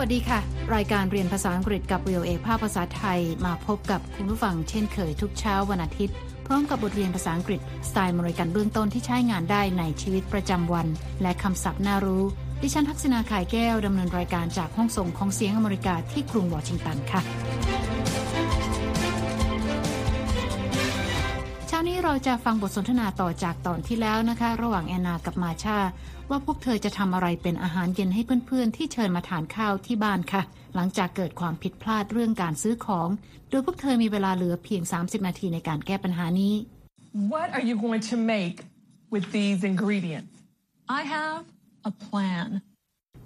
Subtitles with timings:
[0.00, 0.40] วัสดีค่ะ
[0.74, 6.14] รายการเรียนภาษาอังกฤษกับ VOA ภาคภาษาไทยมาพบกับคุณผู้ฟังเช่นเคยทุกเช้าวันอาทิตย์
[6.46, 10.86] พร้อมกับบทเรียนภาษาอังกฤษสไตล์มริกันเบื้องต้นที่ใช้งานได้ในชีวิตประจำวัน
[11.22, 12.24] และคำศัพท์น่ารู้
[12.62, 17.20] ดิฉันทักษณาขายแก้วดำเนินรายการจากห้องส่งของเสียงอเมริกาที่กรุงวอชิงตันค่ะ
[22.00, 25.78] นี้เราจะฟังบทสนทนาต่อจากตอนที่แล้วนะคะ ระหว่างแอนนากับมาชา
[26.30, 30.42] ว่าพวกเธอจะทำอะไรเป็นอาหารเย็นให้เพื่อนๆ ที่เชิญมาทานข้าวที่บ้านค่ะ
[30.74, 33.08] หลังจากเกิดความผิดพลาดเรื่องการซื้อของ
[33.50, 36.54] โดยพวกเธอมีเวลาเหลือเพียง 30 นาทีในการแก้ปัญหานี้
[37.34, 38.58] What are you going to make
[39.14, 40.34] with these ingredients?
[40.98, 41.42] I have
[41.90, 42.48] a plan.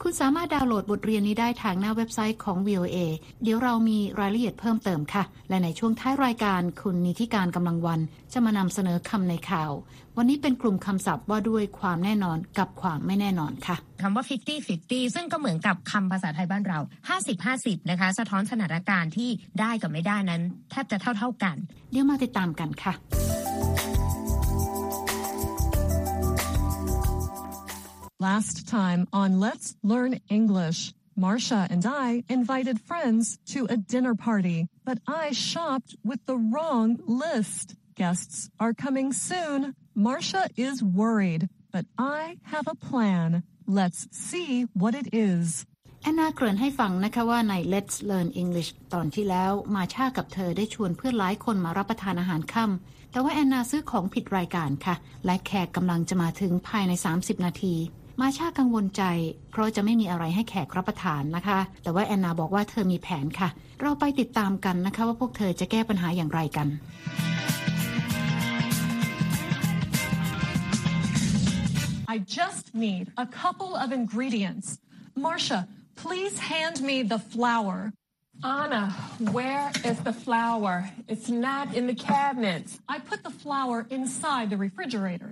[0.02, 2.96] คุณสามารถดาวน์โหลดบทเรียนนี้ได้ทางหน้าเว็บไซต์ของ VOA
[3.42, 8.00] เดี๋ยวเรามีรายละเอียดเพิ่มเติมค่ะ และในช่วงท้ายรายการคุณนิติการกำลังวัน
[8.32, 9.72] จะมานำเสนอคำในข่าว
[10.16, 14.24] วันนี้เป็นกลุ่มคำศัพท์ว่าด้วยความแน่นอนกับความไม่แน่นอนค่ะคำว่า
[14.68, 16.78] 50-50 ซึ่งก็เหมือนกับคำภาษาไทยบ้านเรา
[17.34, 19.30] 50-50 นะคะ สะท้อนสถานการณ์ที่
[19.60, 21.56] ได้กับไม่ได้นั้นแทบจะเท่าๆกัน
[21.92, 22.94] เดี๋ยวมาติดตามกันค่ะ
[28.23, 34.67] Last time on Let's Learn English, Marcia and I invited friends to a dinner party,
[34.83, 37.75] but I shopped with the wrong list.
[37.95, 39.73] Guests are coming soon.
[39.95, 43.43] Marcia is worried, but I have a plan.
[43.67, 45.65] Let's see what it is.
[46.03, 57.75] แอนนาเกริ่นให้ฟังนะคะว่าใน Let's Learn English ตอนที่แล้วมาชากับเธอได้ชวนเพื่อนหลายคนมารับประทานอาหารค่ำแต่ว่าแอนนาซื้อของผิดรายการค่ะ และแขกกำลังจะมาถึงภายใน 30 นาที
[58.20, 59.02] มาชากังวลใจ
[59.50, 63.48] เพราะจะไม่มีอะไรให้แขกรับประทานนะคะ แต่ว่าแอนนาบอกว่าเธอมีแผนค่ะ
[63.80, 66.68] เราไปติดตามกันนะคะ ว่าพวกเธอจะแก้ปัญหาอย่างไรกัน
[72.14, 74.66] I just need a couple of ingredients.
[75.16, 75.60] Marcia,
[75.96, 77.92] please hand me the flour.
[78.44, 78.84] Anna,
[79.36, 80.74] where is the flour?
[81.08, 82.70] It's not in the cabinets.
[82.88, 85.30] I put the flour inside the refrigerator.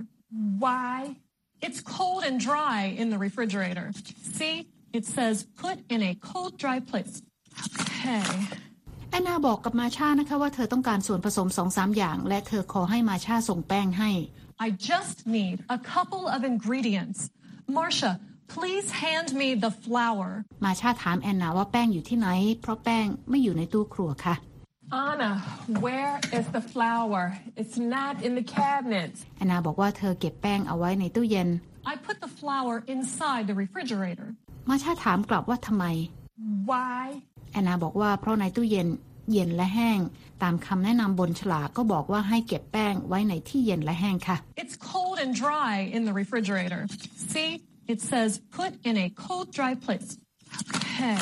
[0.64, 1.16] Why?
[1.65, 3.87] It's cold and dry in the refrigerator.
[4.39, 4.55] See,
[4.97, 7.13] it says put in a cold, dry place.
[7.81, 8.23] Okay.
[9.11, 14.11] แอนนาบอกกับมาชานะคะว่าเธอต้องการส่วนผสมสองสามอย่าง และเธอขอให้มาชาส่งแป้งให้
[14.65, 17.19] I just need a couple of ingredients.
[17.77, 18.13] Marcia,
[18.55, 20.27] please hand me the flour.
[20.65, 22.27] มาชาถามแอนนาว่าแป้งอยู่ที่ไหน
[22.61, 24.35] เพราะแป้งไม่อยู่ในตู้ครัวค่ะ
[24.91, 25.31] Anna,
[25.85, 27.37] where is the flour?
[27.61, 29.17] It's not in the cabinets.
[29.37, 31.49] แอนนาบอกว่าเธอเก็บแป้งเอาไว้ในตู้เย็น
[31.91, 34.27] I put the flour inside the refrigerator.
[34.69, 35.85] มาชาถามกลับว่าทำไม
[36.71, 37.03] Why?
[37.51, 38.87] แอนนาบอกว่าเพราะในตู้เย็น
[39.33, 39.99] เย็นและแห้ง
[40.43, 46.81] ตามคำแนะนำบนฉลากก็บอกว่าให้เก็บแป้งไว้ในที่เย็นและแห้งค่ะ It's cold and dry in the refrigerator.
[47.33, 47.49] See,
[47.93, 48.29] it says
[48.59, 50.09] put in a cold, dry place.
[50.73, 51.19] Okay.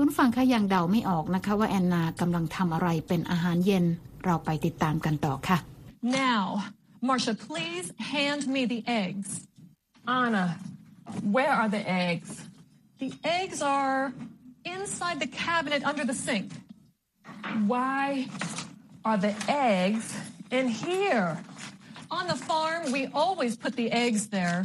[0.00, 3.84] ุณฟังคะยังเดาไม่ออกนะคะว่าแอนนากำลังทำอะไรเป็นอาหารเย็น
[4.24, 5.58] เราไปติดตามกันต่อค่ะ
[6.24, 6.42] Now,
[7.08, 9.28] Marcia, please hand me the eggs.
[10.22, 10.46] Anna,
[11.36, 12.30] where are the eggs?
[13.02, 14.12] The eggs are
[14.64, 16.48] inside the cabinet under the sink.
[17.74, 18.28] Why
[19.08, 20.06] are the eggs
[20.58, 21.28] in here?
[22.10, 24.58] On the farm, we always put the eggs there.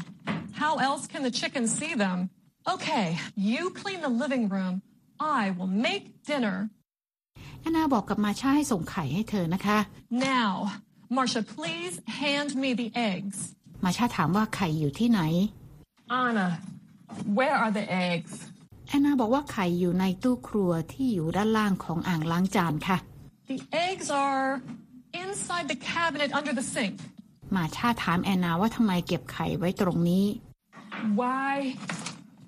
[0.53, 2.29] How else can the chickens see them?
[2.67, 4.81] Okay, you clean the living room.
[5.20, 6.56] I will make dinner.
[7.60, 9.78] แอนนาบอกกับมาชาให้ส่งไข่ให้เธอนะคะ
[10.30, 10.52] Now,
[11.16, 13.38] Marcia, please hand me the eggs.
[13.84, 15.20] มาชาถามว่าไข่อยู่ที่ไหน
[16.22, 16.48] Anna,
[17.38, 18.32] where are the eggs?
[18.88, 22.98] แอนนาบอกว่าไข่อยู่ในตู้ครัวที่อยู่ด้านล่างของอ่างล้างจานค่ะ
[23.52, 24.46] The eggs are
[25.24, 26.96] inside the cabinet under the sink.
[27.54, 30.26] มาชาถามแอนนาว่าทำไมเก็บไข่ไว้ตรงนี้
[31.20, 31.52] Why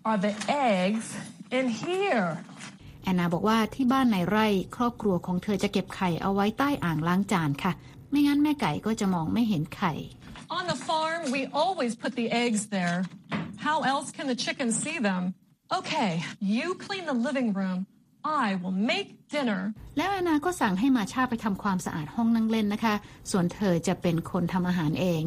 [0.09, 0.35] are the
[0.73, 1.07] eggs
[1.59, 2.29] in here?
[3.09, 4.47] แอนนาบอกว่าที่บ้านในไร่
[4.77, 7.73] ครอบครัวของเธอจะเก็บไข่เอาไว้ใต้อ่างล้างจานค่ะ
[8.11, 9.93] ไม่งั้นแม่ไก่ก็จะมองไม่เห็นไข่
[10.59, 12.99] On the farm, we always put the eggs there.
[13.67, 15.23] How else can the chickens see them?
[15.79, 16.11] Okay,
[16.57, 17.79] you clean the living room.
[18.47, 19.61] I will make dinner.
[19.97, 22.95] แล้วแอนนาก็สั่งให้มาชาไปทำความสะอาดห้องนั่งเล่นนะคะ
[23.31, 25.23] ส่วนเธอจะเป็นคนทำอาหารเอง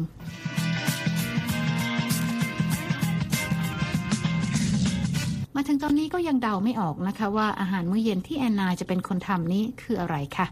[5.62, 10.46] มาถึงตอนนี้ก็ยังเดาไม่ออกนะคะ ว่าอาหารมื้อเย็นที่แอนนาจะเป็นคนทำนี้คืออะไรค่ะ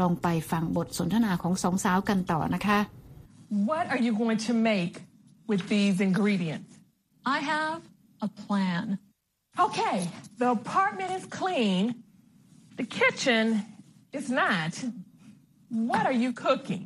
[0.00, 2.78] ลองไปฟังบทสนทนาของสองสาวกันต่อนะคะ
[3.70, 4.94] What are you going to make
[5.50, 6.70] with these ingredients?
[7.36, 7.80] I have
[8.26, 8.84] a plan.
[9.66, 9.98] Okay,
[10.42, 11.82] the apartment is clean.
[12.80, 13.44] The kitchen
[14.18, 14.72] is not.
[15.90, 16.84] What are you cooking?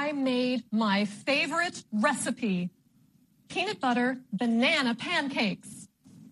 [0.00, 0.02] I
[0.32, 0.98] made my
[1.28, 1.78] favorite
[2.08, 2.58] recipe
[3.54, 5.73] peanut butter banana pancakes.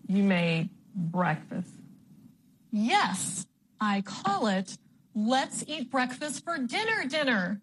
[0.07, 1.69] You made breakfast.
[2.71, 3.45] Yes,
[3.79, 4.77] I call it
[5.15, 7.61] let's eat breakfast for dinner dinner.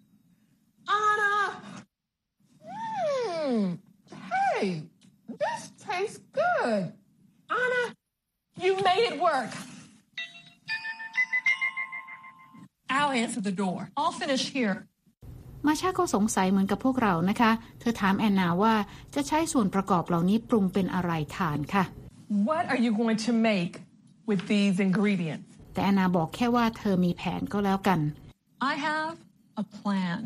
[0.88, 1.62] Anna!
[2.66, 3.78] Mmm.
[4.54, 4.82] Hey,
[5.28, 6.92] this tastes good.
[7.50, 7.94] Anna,
[8.56, 9.50] you made it work.
[12.88, 13.90] I'll answer the door.
[13.96, 14.86] I'll finish here.
[15.66, 17.50] มาชาก็สงสัยเหมือนกับพวกเรานะคะ
[17.80, 18.74] เธอถามแอนนาว่า
[19.14, 21.84] จะใช้ส่วนประกอบเหล่านี้ปรุงเป็นอะไรทานค่ะ
[22.30, 23.80] What are you going to make
[24.28, 25.46] with these ingredients?
[25.72, 28.00] แต่แอนนาบอกแค่ว่าเธอมีแผนก็แล้วกัน
[28.70, 29.14] I have
[29.62, 30.20] a plan.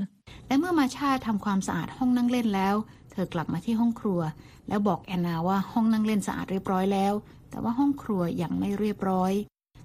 [0.46, 2.74] และเมื่อมาชาทำความสะอาดห้องนั่งเล่นแล้ว
[3.12, 4.20] เธอกลับมาที่ห้องครัว
[4.68, 7.12] แล้วบอกแอนนาว่าห้องนั่งเล่นสะอาดเรียบร้อยแล้ว
[7.50, 9.32] แต่ว่าห้องครัวยังไม่เรียบร้อย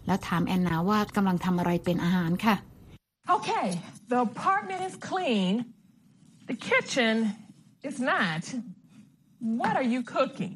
[0.05, 2.55] แล้วถามแอนนาว่ากำลังทำอะไรเป็นอาหารค่ะ
[3.37, 3.67] Okay,
[4.11, 5.51] the apartment is clean.
[6.49, 7.15] The kitchen
[7.89, 8.41] is not.
[9.61, 10.55] What are you cooking?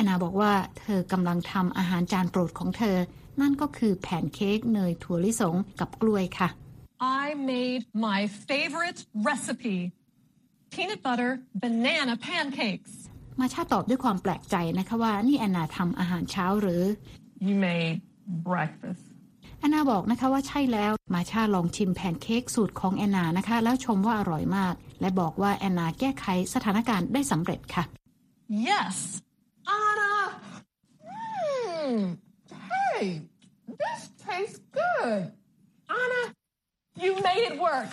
[0.00, 2.96] แอนนาบอกว่าเธอกำลังทำอาหารจานโปรดของเธอ
[3.40, 6.48] นั่นก็คือแผ่นเค้กเนยถั่วลิสงกับกล้วยค่ะ
[7.22, 9.78] I made my favorite recipe
[10.74, 11.32] peanut butter
[11.62, 12.92] banana pancakes.
[13.40, 16.82] มาชาตอบด้วยความแปลกใจนะคะว่านี่แอนนาทำอาหารเช้าหรือ
[17.46, 17.98] You made
[18.50, 19.02] breakfast.
[19.58, 27.84] แอนนาบอกนะคะว่าใช่แล้วมาชาลองชิมแพนเค้กสูตรของแอนนานะคะ แล้วชมว่าอร่อยมาก และบอกว่าแอนนาแก้ไขสถานการณ์ได้สำเร็จค่ะ
[28.68, 29.29] Yes, Anna!
[31.90, 32.18] Mmm.
[32.72, 33.22] Hey,
[33.82, 35.22] this tastes good.
[36.02, 36.22] Anna,
[37.02, 37.90] you made it work.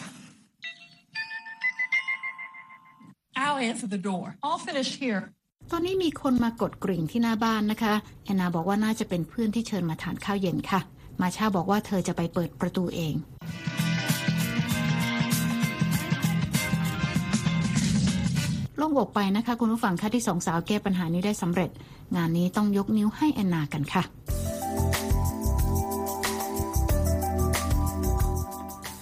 [3.35, 4.25] I'll answer the door.
[4.45, 5.23] I'll finish here.
[5.71, 7.93] ตอนนี้มีคนมากดกริ่งที่หน้าบ้านนะคะ
[8.25, 10.79] แอนนาบอกว่าน่าจะเป็นเพื่อนที่เชิญมาทานข้าวเย็นค่ะ
[11.21, 13.13] มาชาบอกว่าเธอจะไปเปิดประตูเอง
[18.81, 21.69] ล่งอกไปนะคะ คุณผู้ฟังคะที่สองสาวแก้ปัญหานี้ได้สำเร็จ
[22.15, 24.03] งานนี้ต้องยกนิ้วให้แอนนากันค่ะ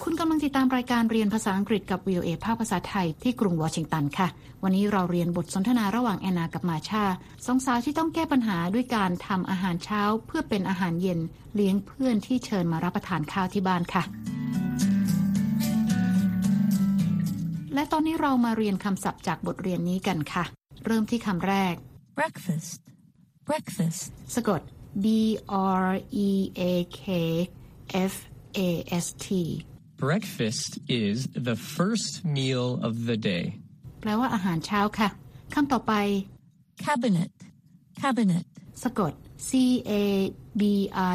[0.02, 4.28] คุณกำลังติดตามรายการเรียนภาษาอังกฤษกับ VOA ภาคภาษาไทยที่กรุงวอชิงตันค่ะ
[4.62, 7.04] วันนี้เราเรียนบทสนทนาระหว่างแอนนากับมาชา
[7.46, 11.18] สองสาวที่ต้องแก้ปัญหาด้วยการทำอาหารเช้า เพื่อเป็นอาหารเย็น
[11.54, 14.02] เลี้ยงเพื่อนที่เชิญมารับประทานข้าวที่บ้านค่ะ
[17.76, 20.44] และตอนนี้เรามาเรียนคำศัพท์จากบทเรียนนี้กันค่ะ
[20.84, 21.74] เริ่มที่คำแรก
[22.18, 22.78] breakfast,
[23.48, 24.02] breakfast,
[24.34, 24.60] สะกด
[25.04, 25.06] B
[25.82, 25.86] R
[26.26, 26.30] E
[26.72, 27.04] A K
[28.12, 28.14] F
[28.58, 28.70] A
[29.04, 29.26] S T
[30.04, 30.70] Breakfast
[31.06, 31.16] is
[31.48, 33.44] the first meal of the day.
[34.00, 35.08] แปลว่าอาหารเช้าค่ะ
[35.54, 35.92] คำต่อไป
[36.84, 37.32] cabinet,
[38.02, 38.46] cabinet.
[38.84, 39.12] สะกด
[39.48, 39.50] C
[39.90, 39.92] A
[40.60, 40.62] B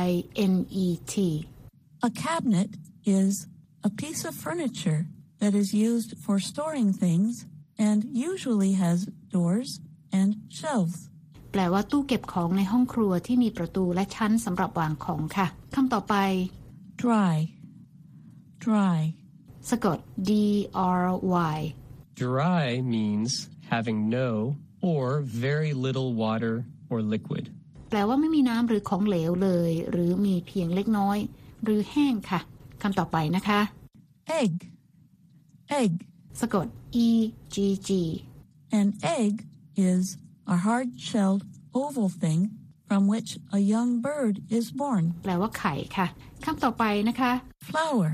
[0.04, 0.08] I
[0.54, 0.56] N
[0.86, 1.16] E T
[2.08, 2.70] A cabinet
[3.20, 3.32] is
[3.88, 5.02] a piece of furniture
[5.42, 7.34] that is used for storing things
[7.88, 8.00] and
[8.30, 8.98] usually has
[9.36, 9.70] doors
[10.20, 10.30] and
[10.60, 11.00] shelves.
[11.52, 16.16] แปลว่าตู้เก็บของในห้องครัวที่มีประตูและชั้นสำหรับวางของค่ะคำต่อไป
[17.04, 17.36] Dry,
[18.66, 19.00] dry.
[19.70, 19.98] สะกด
[20.30, 20.32] D
[21.02, 21.04] R
[21.54, 21.58] Y
[22.24, 22.66] Dry
[22.96, 23.32] means
[23.74, 24.30] having no
[24.92, 25.06] or
[25.48, 26.56] very little water
[26.92, 27.44] or liquid.
[27.90, 31.18] แปลว่าไม่มีน้ำหรือของเหลวเลย หรือมีเพียงเล็กน้อย
[31.64, 32.40] หรือแห้งค่ะ
[32.82, 33.60] คำต่อไปนะคะ
[34.42, 34.54] Egg,
[35.81, 35.93] egg.
[36.41, 36.67] สะกด
[37.07, 37.09] E
[37.55, 37.57] G
[37.89, 37.91] G
[38.81, 39.33] An egg
[39.91, 40.05] is
[40.55, 41.43] a hard-shelled
[41.81, 42.41] oval thing
[42.89, 45.05] from which a young bird is born.
[45.23, 46.07] แปลว่าไข่ค่ะ
[46.45, 47.33] คำต่อไปนะคะ
[47.69, 48.09] Flour,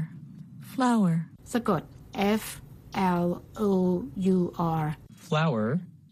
[0.73, 1.11] flour.
[1.53, 1.83] สะกด
[2.43, 2.45] F
[3.25, 3.29] L
[3.69, 3.71] O
[4.37, 4.39] U
[4.83, 4.87] R
[5.27, 5.65] Flour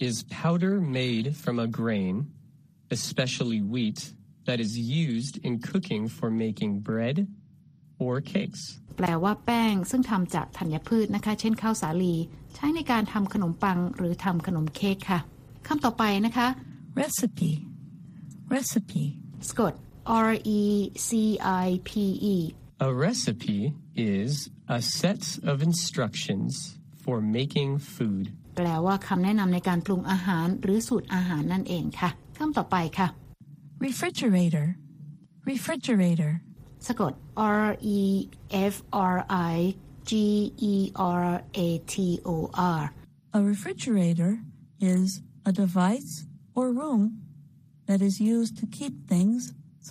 [0.08, 2.14] is powder made from a grain,
[2.96, 4.00] especially wheat,
[4.46, 7.16] that is used in cooking for making bread
[8.03, 8.61] or cakes.
[8.97, 12.15] แปลว่าแป้งซึ่งทำจากธัญพืชนะคะ เช่นข้าวสาลี
[12.55, 15.19] ใช้ในการทำขนมปังหรือทำขนมเค้กค่ะ
[15.67, 16.47] คำต่อไปนะคะ
[17.01, 17.51] Recipe,
[18.55, 19.03] recipe.
[19.49, 19.73] สะกด
[20.27, 20.61] R E
[21.07, 21.09] C
[21.65, 21.91] I P
[22.33, 22.35] E
[22.87, 23.59] A recipe
[24.17, 24.31] is
[24.77, 26.51] a set of instructions
[27.03, 28.25] for making food.
[28.55, 33.07] แปลว่าคำแนะนำในการปรุงอาหารหรือสูตรอาหารนั่นเองค่ะคำต่อไปค่ะ
[33.87, 34.67] Refrigerator,
[35.51, 36.31] refrigerator.
[36.87, 37.13] สะกด
[37.63, 38.01] R E
[38.73, 38.75] F
[39.15, 39.17] R
[39.53, 39.55] I
[40.09, 40.11] G
[40.71, 40.75] E
[41.21, 41.25] R
[41.67, 41.95] A T
[42.27, 42.29] O
[42.79, 42.81] R
[43.37, 44.31] A refrigerator
[44.95, 45.07] is
[45.49, 46.11] a device
[46.57, 47.01] or room
[47.87, 49.39] that is used to keep things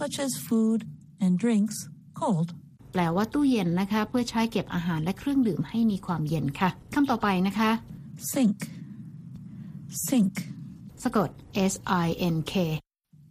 [0.01, 0.81] such as food
[1.25, 1.77] and drinks
[2.21, 2.49] cold.
[2.93, 7.71] แปลว่าตู้เย็นนะคะ เพื่อใช้เก็บอาหารและเครื่องดื่มให้มีความเย็นค่ะคำต่อไปนะคะ
[8.33, 8.59] Sink,
[10.07, 10.35] sink.
[11.05, 11.31] สะกด
[11.73, 11.75] S
[12.05, 12.55] I N K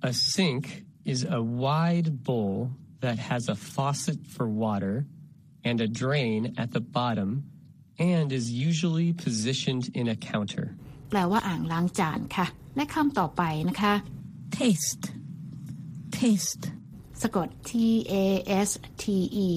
[0.10, 0.64] A sink
[1.14, 2.58] is a wide bowl
[3.03, 5.07] that has a faucet for water
[5.65, 7.45] and a drain at the bottom
[7.99, 10.67] and is usually positioned in a counter.
[11.11, 12.47] แปลว่าอ่างล้างจานค่ะ
[12.77, 13.95] และคำต่อไปนะคะ
[14.59, 15.05] taste,
[16.21, 16.65] taste.
[17.23, 17.73] สะกด T
[18.13, 18.15] A
[18.69, 18.71] S
[19.03, 19.05] T
[19.47, 19.51] E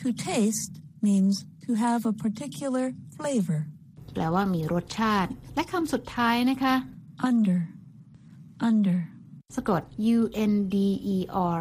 [0.00, 0.72] To taste
[1.06, 3.60] means to have a particular flavor.
[4.12, 6.74] แปลว่ามีรสชาติ และคำสุดท้ายนะคะ
[7.28, 7.60] Under,
[8.68, 8.98] under.
[9.56, 9.82] สะกด
[10.16, 10.18] U
[10.52, 10.76] N D
[11.16, 11.18] E
[11.56, 11.60] R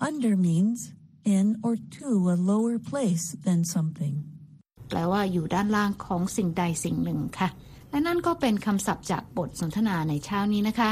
[0.00, 0.92] Under means
[1.24, 4.16] in or to a lower place than something.
[4.88, 7.48] แปลว่าอยู่ด้านล่างของสิ่งใดสิ่งหนึ่งค่ะ
[7.90, 10.90] และนั่นก็เป็นคำศัพท์จากบทสนทนาในเช้านี้นะคะ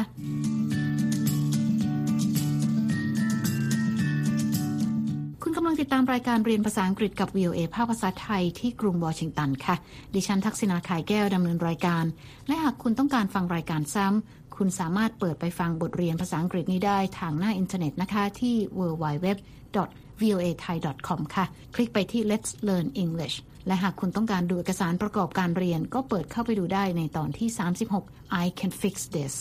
[5.43, 9.77] คุณกำลังติดตามรายการเรียนภาษาอังกฤษกับ VOA ภาคภาษาไทยที่กรุงวอชิงตันค่ะ
[10.15, 12.05] ดิฉันทักษณาขายแก้วดำเนินรายการ
[12.47, 21.45] และหากคุณต้องการฟังรายการซ้ำ คุณสามารถเปิดไปฟังบทเรียนภาษาอังกฤษนี้ได้ทางหน้าอินเทอร์เน็ตนะคะที่ www.voathai.com ค่ะ
[21.75, 23.37] คลิกไปที่ Let's Learn English
[23.67, 27.49] และหากคุณต้องการดูเอกสารประกอบการเรียน ก็เปิดเข้าไปดูได้ในตอนที่
[27.95, 29.35] 36 I can fix this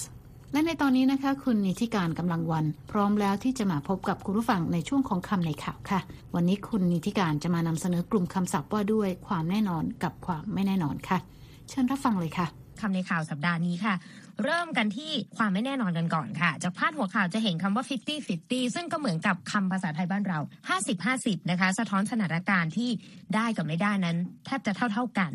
[0.54, 6.00] และในตอนนี้นะคะ คุณนิติการกำลังวัน พร้อมแล้วที่จะมาพบกับคุณผู้ฟังในช่วงของคำในข่าวค่ะ
[6.36, 11.18] วันนี้คุณนิติการจะมานำเสนอกลุ่มคำศัพท์ว่าด้วยความแน่นอนกับความไม่แน่นอนค่ะ
[11.70, 12.48] เชิญรับฟังเลยค่ะ
[12.82, 13.94] คำในข่าวสัปดาห์นี้ค่ะ
[14.44, 20.40] เริ่มกันที่ความไม่แน่นอนกันก่อนค่ะ จากพาดหัวข่าวจะเห็นคำว่า 50 50 ซึ่งก็เหมือนกับคำภาษาไทยบ้านเรา
[20.70, 22.90] 50 50 นะคะ สะท้อนสถานการณ์ที่
[23.36, 25.32] ได้กับไม่ได้นั้นแทบจะเท่าๆกัน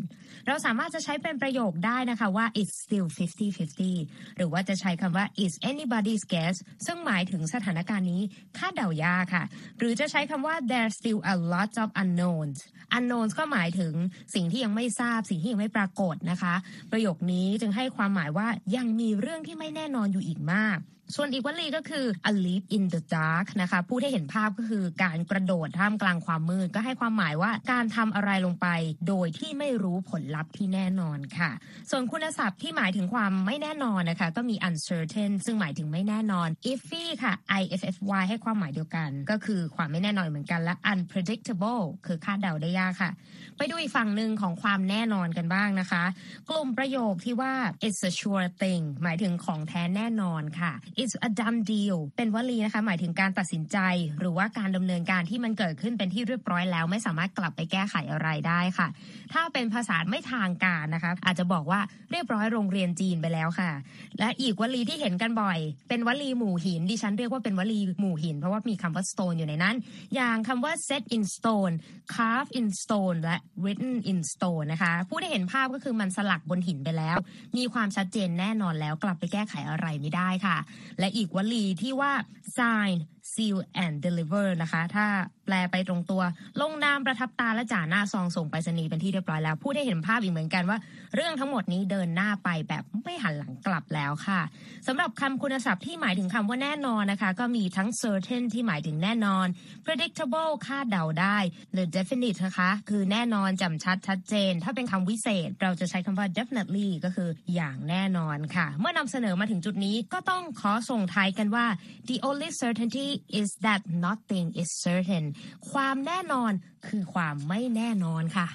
[0.47, 6.55] เราสามารถจะใช้เป็นประโยคได้นะคะว่า it's still 50 50 หรือว่าจะใช้คำว่า is anybody's guess
[6.85, 8.21] ซึ่งหมายถึงสถานการณ์นี้
[8.57, 9.43] คาดเดายากค่ะ
[9.77, 12.59] หรือจะใช้คำว่า there's still a lot of unknowns
[12.97, 13.93] unknowns ก็หมายถึง
[14.35, 16.53] สิ่งที่ยังไม่ทราบ สิ่งที่ยังไม่ปรากฏนะคะ
[16.91, 20.77] ประโยคนี้จึงให้ความหมายว่ายังมีเรื่องที่ไม่แน่นอนอยู่อีกมาก
[21.15, 28.67] ส่วนอีกวลีก็คือ a leap in the dark นะคะพูดให้เห็นภาพก็คือการกระโดดท่ามกลางความมืด ก็ให้ความหมายว่าการทำอะไรลงไป
[29.07, 31.51] โดยที่ไม่รู้ผลลัพธ์ที่แน่นอนค่ะ
[31.89, 43.11] ส่วนคุณศัพท์ที่หมายถึงความไม่แน่นอนนะคะ ก็มี uncertain ซึ่งหมายถึงไม่แน่นอน iffy ค่ะ i f f y ให้ความหมายเดียวกัน ก็คือความไม่แน่นอนเหมือนกันและ unpredictable คือคาดเดาได้ยากค่ะ
[43.57, 46.03] ไปดูอีกฝั่งหนึ่งของความแน่นอนกันบ้างนะคะ
[46.49, 47.53] กลุ่มประโยคที่ว่า
[47.85, 53.77] it's a sure thing หมายถึงของแท้แน่นอนค่ะ it's a done deal เป็นวลีนะคะ หมายถึงการตัดสินใจ
[54.19, 58.87] หรือว่าการดำเนินการที่มันเกิดขึ้นเป็นที่เรียบร้อยแล้ว ไม่สามารถกลับไปแก้ไขอะไรได้ค่ะ
[59.33, 61.79] ถ้าเป็นภาษาไม่ทางการนะคะ อาจจะบอกว่า
[62.11, 63.71] เรียบร้อยโรงเรียนจีนไปแล้วค่ะ
[64.19, 69.75] และอีกวลีที่เห็นกันบ่อย เป็นวลีหมู่หินดิฉันเรียกว่าเป็นวลีหมู่หิน เพราะว่ามีคำว่า stone อยู่ในนั้น
[70.15, 71.73] อย่างคำว่า set in stone
[72.13, 77.17] carve in stone และ written in stone นะคะผู้ได้เห็นภาพก็คือมันสลักบนหินไปแล้ว
[77.57, 80.57] มีความชัดเจนแน่นอนแล้วกลับไปแก้ไขอะไรไม่ได้ค่ะ
[80.99, 82.13] และอีกวลีที่ว่า
[82.57, 82.95] sign
[83.33, 85.05] seal and deliver นะคะ ถ้า
[85.45, 86.21] แปลไปตรงตัว
[86.61, 90.77] ลงนามประทับตาและจ่าหน้าซองส่งไปรษณีย์เป็นที่เรียบร้อยแล้วผู้ได้เห็นภาพอีกเหมือนกันว่า
[91.15, 94.41] เรื่องทั้งหมดนี้เดินหน้าไปแบบไม่หันหลังกลับแล้วค่ะ
[94.87, 99.47] สำหรับคำคุณศัพท์ที่หมายถึงคำว่าแน่นอนนะคะ ก็มีทั้ง certain ที่หมายถึงแน่นอน
[99.85, 101.37] predictable คาดเดาได้
[101.73, 111.65] หรือ definite นะคะ คือแน่นอนจำชัดชัดเจน ถ้าเป็นคำวิเศษ เราจะใช้คำว่า definitely ก็คืออย่างแน่นอนค่ะ เมื่อนำเสนอมาถึงจุดนี้ก็ต้องขอส่งท้ายกันว่า
[112.07, 115.25] the only certainty is that nothing is certain
[115.71, 116.51] ความแน่นอน
[116.87, 118.47] คือความไม่แน่นอนค่ะ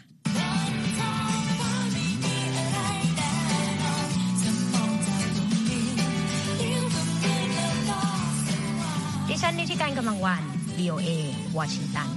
[9.29, 10.43] ดิฉันนิติการกำลังวัน
[10.79, 11.09] VOA
[11.57, 12.09] วอชิงตัน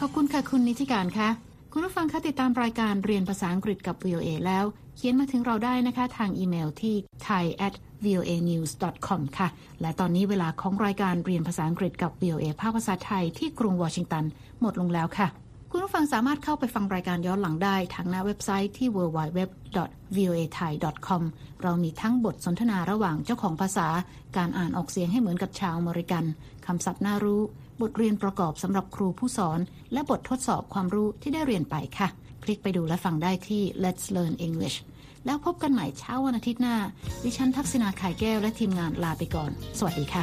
[0.00, 4.64] ขอบคุณค่ะคุณนิติการค่ะ คุณผู้ฟังคะติดตามรายการเรียนภาษาอังกฤษกับ VOA แล้ว
[4.96, 6.94] เขียนมาถึงเราได้นะคะทางอีเมลที่
[7.26, 7.74] thai at
[8.04, 8.70] voa news
[9.06, 9.48] com ค่ะ
[9.80, 14.24] และตอนนี้เวลาของรายการเรียนภาษาอังกฤษกับ VOA ภาคภาษาไทยที่กรุงวอชิงตัน
[14.60, 15.26] หมดลงแล้วค่ะ
[15.70, 21.22] คุณผู้ฟังสามารถเข้าไปฟังรายการย้อนหลังได้ทางหน้าเว็บไซต์ที่ www.voathai.com
[21.62, 23.88] เรามีทั้งบทสนทนาระหว่างเจ้าของภาษา
[24.36, 26.24] การอ่านออกเสียงให้เหมือนกับชาวอเมริกัน
[26.66, 27.40] คำศัพท์น่ารู้
[27.82, 29.58] บทเรียนประกอบสำหรับครูผู้สอน
[29.92, 32.08] และบททดสอบความรู้ที่ได้เรียนไปค่ะ
[32.42, 34.76] คลิกไปดูและฟังได้ที่ Let's Learn English
[35.26, 36.76] แล้วพบกันใหม่เช้าวันอาทิตย์หน้า
[37.24, 40.22] ดิฉันทักษณาขายแก้วและทีมงานลาไปก่อน สวัสดีค่ะ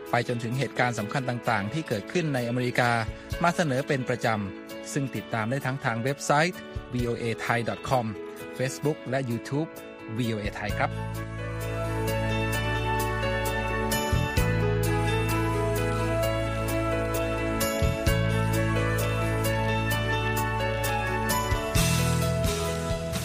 [0.11, 2.91] ไปจนถึงเหตุการณ์สำคัญต่างๆ ที่เกิดขึ้นในอเมริกา
[3.43, 6.59] มาเสนอเป็นประจำ ซึ่งติดตามได้ทั้งทางเว็บไซต์
[6.93, 8.05] voa thai com
[8.57, 9.69] Facebook และ YouTube
[10.17, 10.91] VOA Thai ครับ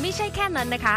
[0.00, 0.96] ไม่ใช่แค่นั้นนะคะ